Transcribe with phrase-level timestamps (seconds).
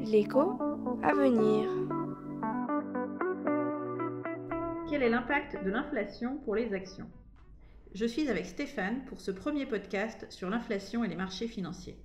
[0.00, 0.58] L'écho
[1.02, 1.68] à venir.
[4.88, 7.08] Quel est l'impact de l'inflation pour les actions?
[7.94, 11.96] Je suis avec Stéphane pour ce premier podcast sur l'inflation et les marchés financiers.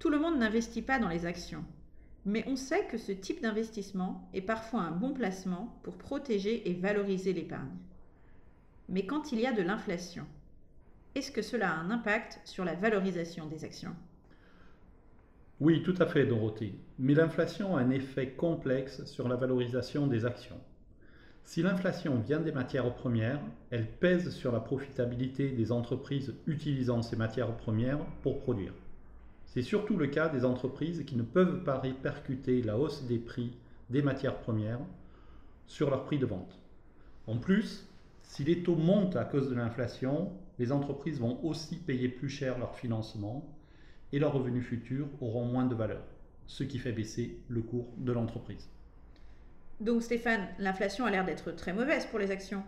[0.00, 1.64] Tout le monde n'investit pas dans les actions,
[2.24, 6.74] mais on sait que ce type d'investissement est parfois un bon placement pour protéger et
[6.74, 7.78] valoriser l'épargne.
[8.88, 10.26] Mais quand il y a de l'inflation,
[11.14, 13.94] est-ce que cela a un impact sur la valorisation des actions?
[15.64, 16.74] Oui, tout à fait, Dorothée.
[16.98, 20.58] Mais l'inflation a un effet complexe sur la valorisation des actions.
[21.44, 23.38] Si l'inflation vient des matières premières,
[23.70, 28.72] elle pèse sur la profitabilité des entreprises utilisant ces matières premières pour produire.
[29.44, 33.56] C'est surtout le cas des entreprises qui ne peuvent pas répercuter la hausse des prix
[33.88, 34.80] des matières premières
[35.66, 36.58] sur leur prix de vente.
[37.28, 37.88] En plus,
[38.24, 42.58] si les taux montent à cause de l'inflation, les entreprises vont aussi payer plus cher
[42.58, 43.46] leur financement
[44.12, 46.02] et leurs revenus futurs auront moins de valeur,
[46.46, 48.68] ce qui fait baisser le cours de l'entreprise.
[49.80, 52.62] Donc Stéphane, l'inflation a l'air d'être très mauvaise pour les actions.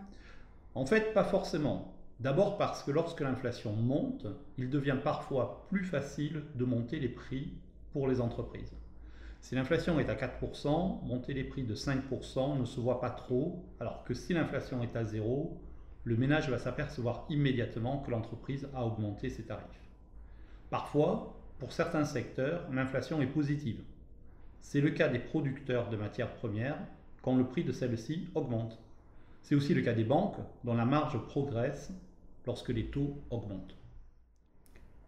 [0.73, 1.93] En fait, pas forcément.
[2.19, 4.25] D'abord parce que lorsque l'inflation monte,
[4.57, 7.53] il devient parfois plus facile de monter les prix
[7.93, 8.73] pour les entreprises.
[9.41, 13.63] Si l'inflation est à 4%, monter les prix de 5% ne se voit pas trop,
[13.79, 15.61] alors que si l'inflation est à 0,
[16.03, 19.89] le ménage va s'apercevoir immédiatement que l'entreprise a augmenté ses tarifs.
[20.69, 23.81] Parfois, pour certains secteurs, l'inflation est positive.
[24.61, 26.77] C'est le cas des producteurs de matières premières
[27.21, 28.77] quand le prix de celles-ci augmente.
[29.41, 31.91] C'est aussi le cas des banques dont la marge progresse
[32.45, 33.75] lorsque les taux augmentent.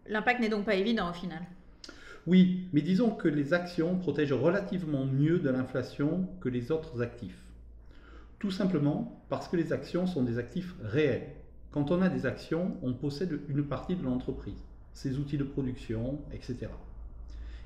[0.06, 1.42] L'impact n'est donc pas évident au final.
[2.26, 7.42] Oui, mais disons que les actions protègent relativement mieux de l'inflation que les autres actifs.
[8.38, 11.34] Tout simplement parce que les actions sont des actifs réels.
[11.70, 16.18] Quand on a des actions, on possède une partie de l'entreprise, ses outils de production,
[16.32, 16.68] etc.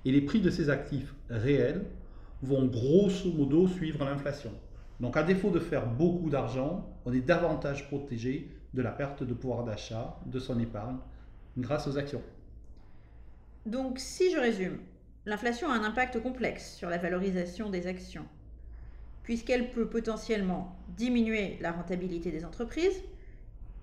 [0.04, 1.84] Et les prix de ces actifs réels
[2.42, 4.52] vont grosso modo suivre l'inflation.
[5.00, 9.34] Donc à défaut de faire beaucoup d'argent, on est davantage protégé de la perte de
[9.34, 10.98] pouvoir d'achat de son épargne
[11.58, 12.22] grâce aux actions.
[13.66, 14.78] Donc, si je résume,
[15.26, 18.24] l'inflation a un impact complexe sur la valorisation des actions,
[19.22, 23.02] puisqu'elle peut potentiellement diminuer la rentabilité des entreprises,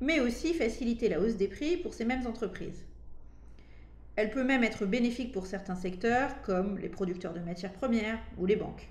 [0.02, 2.86] mais aussi faciliter la hausse des prix pour ces mêmes entreprises.
[4.20, 8.46] Elle peut même être bénéfique pour certains secteurs, comme les producteurs de matières premières ou
[8.46, 8.90] les banques.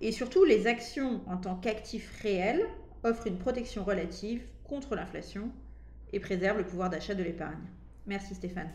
[0.00, 2.66] Et surtout, les actions en tant qu'actifs réels
[3.04, 5.52] offrent une protection relative contre l'inflation
[6.12, 7.62] et préservent le pouvoir d'achat de l'épargne.
[8.08, 8.70] Merci Stéphane.